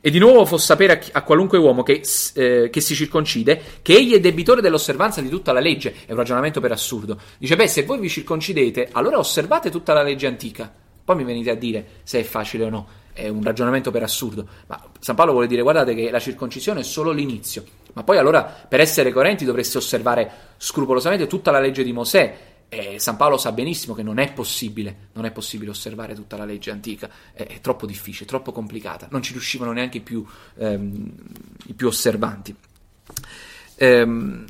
[0.00, 2.02] E di nuovo fa sapere a, chi, a qualunque uomo che,
[2.34, 5.94] eh, che, si circoncide che egli è debitore dell'osservanza di tutta la legge.
[6.06, 7.20] È un ragionamento per assurdo.
[7.38, 10.72] Dice, beh, se voi vi circoncidete, allora osservate tutta la legge antica.
[11.04, 12.86] Poi mi venite a dire se è facile o no.
[13.18, 14.46] È un ragionamento per assurdo.
[14.66, 17.64] Ma San Paolo vuole dire, guardate che la circoncisione è solo l'inizio.
[17.94, 22.36] Ma poi allora, per essere coerenti, dovreste osservare scrupolosamente tutta la legge di Mosè
[22.68, 26.44] e San Paolo sa benissimo che non è possibile, non è possibile osservare tutta la
[26.44, 30.24] legge antica, è, è troppo difficile, troppo complicata, non ci riuscivano neanche i più,
[30.58, 31.12] ehm,
[31.66, 32.54] i più osservanti.
[33.76, 34.44] Ehm,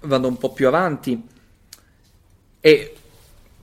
[0.00, 1.22] vado un po' più avanti
[2.60, 2.94] e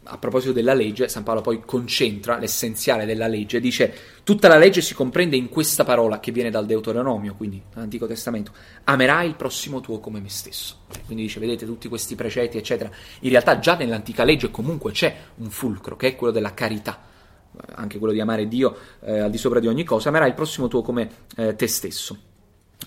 [0.09, 3.93] a proposito della legge, San Paolo poi concentra l'essenziale della legge, dice
[4.23, 8.51] tutta la legge si comprende in questa parola che viene dal Deuteronomio, quindi dall'Antico Testamento,
[8.85, 10.79] amerai il prossimo tuo come me stesso.
[11.05, 12.89] Quindi dice, vedete tutti questi precetti, eccetera.
[13.21, 17.03] In realtà già nell'antica legge comunque c'è un fulcro, che è quello della carità,
[17.75, 20.67] anche quello di amare Dio eh, al di sopra di ogni cosa, amerai il prossimo
[20.67, 22.17] tuo come eh, te stesso.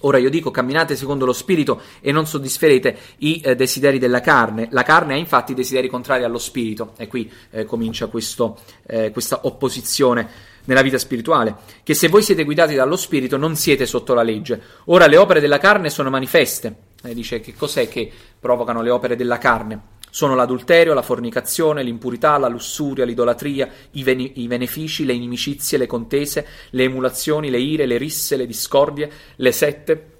[0.01, 4.69] Ora io dico camminate secondo lo spirito e non soddisferete i eh, desideri della carne.
[4.71, 9.41] La carne ha infatti desideri contrari allo spirito e qui eh, comincia questo, eh, questa
[9.43, 14.23] opposizione nella vita spirituale, che se voi siete guidati dallo spirito non siete sotto la
[14.23, 14.61] legge.
[14.87, 16.89] Ora le opere della carne sono manifeste.
[17.03, 19.99] Eh, dice che cos'è che provocano le opere della carne?
[20.11, 25.87] Sono l'adulterio, la fornicazione, l'impurità, la lussuria, l'idolatria, i, ven- i, benefici, le inimicizie, le
[25.87, 30.11] contese, le emulazioni, le ire, le risse, le discordie, le sette,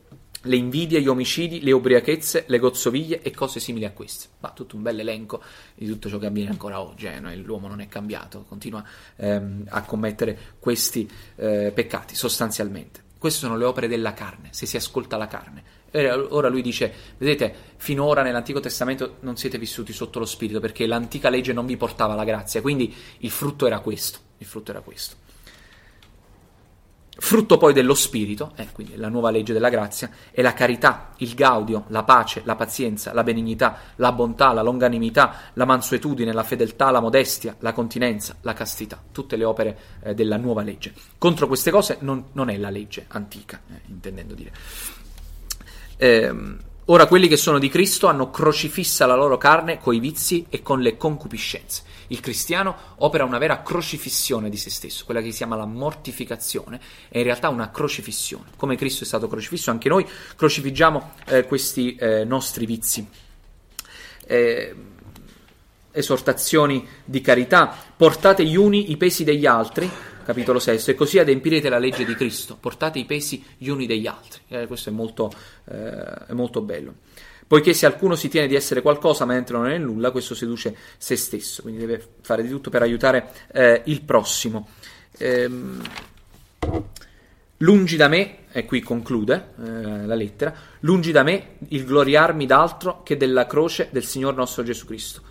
[0.45, 4.29] le invidie, gli omicidi, le ubriachezze, le gozzoviglie e cose simili a queste.
[4.39, 5.43] Ma tutto un bel elenco
[5.75, 7.07] di tutto ciò che avviene ancora oggi.
[7.07, 7.37] Eh?
[7.37, 8.83] L'uomo non è cambiato, continua
[9.17, 13.09] ehm, a commettere questi eh, peccati sostanzialmente.
[13.19, 15.63] Queste sono le opere della carne, se si ascolta la carne.
[15.93, 21.29] Ora lui dice, vedete, finora nell'Antico Testamento non siete vissuti sotto lo Spirito perché l'antica
[21.29, 25.17] legge non vi portava la grazia, quindi il frutto era questo, il frutto era questo.
[27.23, 31.35] Frutto poi dello Spirito, eh, quindi la nuova legge della grazia, è la carità, il
[31.35, 36.91] gaudio, la pace, la pazienza, la benignità, la bontà, la longanimità, la mansuetudine, la fedeltà,
[36.91, 40.95] la modestia, la continenza, la castità, tutte le opere eh, della nuova legge.
[41.19, 44.53] Contro queste cose non, non è la legge antica, eh, intendendo dire.
[46.03, 46.35] Eh,
[46.87, 50.81] ora quelli che sono di Cristo hanno crocifissa la loro carne coi vizi e con
[50.81, 51.83] le concupiscenze.
[52.07, 56.81] Il cristiano opera una vera crocifissione di se stesso, quella che si chiama la mortificazione,
[57.11, 58.47] è in realtà una crocifissione.
[58.57, 63.07] Come Cristo è stato crocifisso, anche noi crocifiggiamo eh, questi eh, nostri vizi.
[64.27, 64.75] Eh,
[65.93, 69.91] esortazioni di carità, portate gli uni i pesi degli altri,
[70.31, 74.07] capitolo 6, e così adempirete la legge di Cristo, portate i pesi gli uni degli
[74.07, 74.41] altri.
[74.47, 75.33] Eh, questo è molto,
[75.69, 76.95] eh, molto bello.
[77.49, 81.17] Poiché se qualcuno si tiene di essere qualcosa mentre non è nulla, questo seduce se
[81.17, 84.69] stesso, quindi deve fare di tutto per aiutare eh, il prossimo.
[85.19, 85.83] Ehm,
[87.57, 93.03] lungi da me, e qui conclude eh, la lettera, lungi da me il gloriarmi d'altro
[93.03, 95.30] che della croce del Signore nostro Gesù Cristo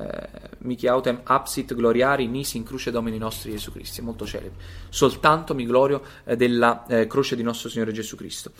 [0.00, 4.58] eh, mihi autem absit gloriari nisi in cruce domini nostri Gesù Cristo, è molto celebre.
[4.88, 8.52] Soltanto mi glorio eh, della eh, croce di nostro Signore Gesù Cristo.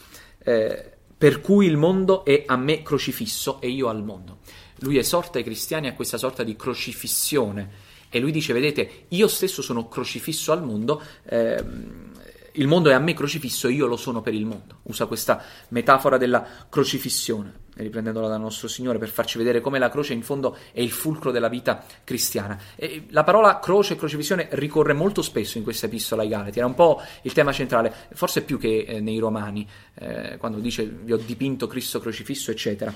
[0.42, 4.38] Per cui il mondo è a me crocifisso e io al mondo.
[4.79, 7.70] Lui esorta i cristiani a questa sorta di crocifissione
[8.09, 12.12] e lui dice, vedete, io stesso sono crocifisso al mondo, ehm,
[12.53, 14.79] il mondo è a me crocifisso e io lo sono per il mondo.
[14.85, 20.12] Usa questa metafora della crocifissione, riprendendola dal nostro Signore, per farci vedere come la croce
[20.12, 22.58] in fondo è il fulcro della vita cristiana.
[22.76, 26.66] E la parola croce e crocifissione ricorre molto spesso in questa epistola ai Galati, era
[26.66, 31.12] un po' il tema centrale, forse più che eh, nei Romani, eh, quando dice vi
[31.12, 32.92] ho dipinto Cristo crocifisso, eccetera.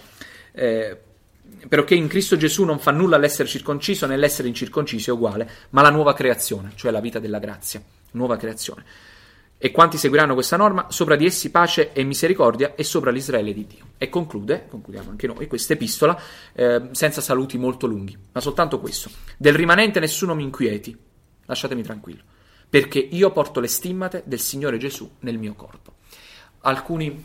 [0.52, 0.96] Eh,
[1.68, 5.82] perché in Cristo Gesù non fa nulla l'essere circonciso né l'essere incirconciso è uguale, ma
[5.82, 9.12] la nuova creazione, cioè la vita della grazia, nuova creazione
[9.64, 13.66] e quanti seguiranno questa norma, sopra di essi pace e misericordia e sopra l'Israele di
[13.66, 13.86] Dio.
[13.96, 16.20] E conclude, concludiamo anche noi, questa epistola
[16.52, 19.08] eh, senza saluti molto lunghi, ma soltanto questo.
[19.38, 20.94] Del rimanente nessuno mi inquieti,
[21.46, 22.20] lasciatemi tranquillo,
[22.68, 25.94] perché io porto le stimmate del Signore Gesù nel mio corpo.
[26.60, 27.24] Alcuni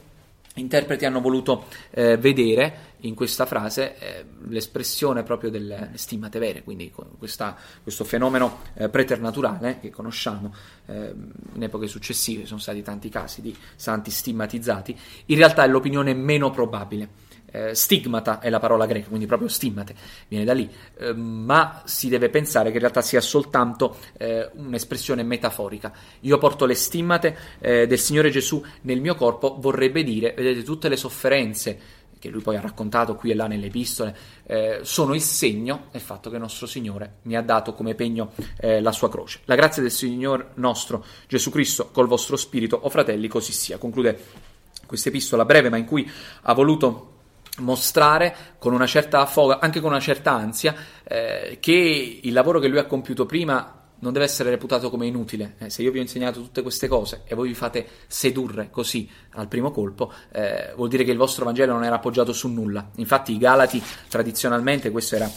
[0.60, 6.91] interpreti hanno voluto eh, vedere in questa frase eh, l'espressione proprio delle stimmate vere, quindi
[7.18, 10.53] questa, questo fenomeno eh, preternaturale che conosciamo
[10.88, 11.14] eh,
[11.53, 14.97] in epoche successive, sono stati tanti casi di santi stigmatizzati,
[15.28, 17.28] in realtà è l'opinione meno probabile.
[17.52, 19.95] Eh, stigmata è la parola greca, quindi proprio stimmate,
[20.28, 20.70] viene da lì,
[21.00, 25.91] eh, ma si deve pensare che in realtà sia soltanto eh, un'espressione metaforica.
[26.22, 30.89] Io porto le stimmate eh, del Signore Gesù nel mio corpo, vorrebbe dire, vedete, tutte
[30.89, 35.22] le sofferenze che lui poi ha raccontato qui e là nelle epistole, eh, sono il
[35.22, 39.10] segno del fatto che il nostro Signore mi ha dato come pegno eh, la sua
[39.10, 39.39] croce.
[39.45, 43.78] La grazia del Signore nostro Gesù Cristo col vostro spirito, o oh fratelli, così sia.
[43.78, 44.20] Conclude
[44.86, 46.10] questa epistola breve, ma in cui
[46.41, 47.18] ha voluto
[47.60, 52.68] mostrare con una certa foga, anche con una certa ansia, eh, che il lavoro che
[52.68, 55.55] lui ha compiuto prima non deve essere reputato come inutile.
[55.60, 59.10] Eh, se io vi ho insegnato tutte queste cose e voi vi fate sedurre così
[59.32, 62.89] al primo colpo, eh, vuol dire che il vostro Vangelo non era appoggiato su nulla.
[62.95, 65.30] Infatti i Galati tradizionalmente, questo era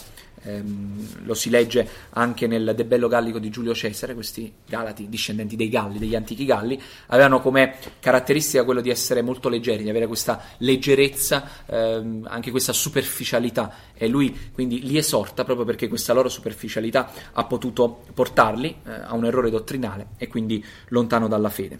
[0.43, 5.55] ehm, lo si legge anche nel De Bello Gallico di Giulio Cesare, questi Galati, discendenti
[5.55, 10.07] dei Galli, degli antichi Galli, avevano come caratteristica quello di essere molto leggeri, di avere
[10.07, 16.29] questa leggerezza, ehm, anche questa superficialità e lui quindi li esorta proprio perché questa loro
[16.29, 21.79] superficialità ha potuto portarli eh, a un errore dottrinale e quindi lontano dalla fede.